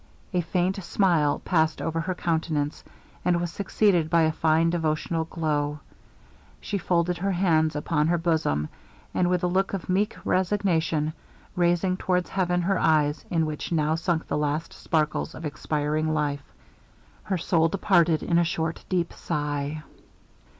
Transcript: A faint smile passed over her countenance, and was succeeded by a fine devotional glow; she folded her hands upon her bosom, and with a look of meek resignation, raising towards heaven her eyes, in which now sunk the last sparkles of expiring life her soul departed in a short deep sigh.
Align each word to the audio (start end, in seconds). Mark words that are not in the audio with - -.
A 0.33 0.41
faint 0.41 0.83
smile 0.83 1.37
passed 1.45 1.79
over 1.79 1.99
her 1.99 2.15
countenance, 2.15 2.83
and 3.23 3.39
was 3.39 3.51
succeeded 3.51 4.09
by 4.09 4.23
a 4.23 4.31
fine 4.31 4.71
devotional 4.71 5.25
glow; 5.25 5.79
she 6.59 6.79
folded 6.79 7.19
her 7.19 7.33
hands 7.33 7.75
upon 7.75 8.07
her 8.07 8.17
bosom, 8.17 8.67
and 9.13 9.29
with 9.29 9.43
a 9.43 9.47
look 9.47 9.73
of 9.75 9.89
meek 9.89 10.17
resignation, 10.25 11.13
raising 11.55 11.97
towards 11.97 12.31
heaven 12.31 12.63
her 12.63 12.79
eyes, 12.79 13.23
in 13.29 13.45
which 13.45 13.71
now 13.71 13.93
sunk 13.93 14.25
the 14.27 14.39
last 14.39 14.73
sparkles 14.73 15.35
of 15.35 15.45
expiring 15.45 16.15
life 16.15 16.43
her 17.21 17.37
soul 17.37 17.67
departed 17.69 18.23
in 18.23 18.39
a 18.39 18.43
short 18.43 18.83
deep 18.89 19.13
sigh. 19.13 19.83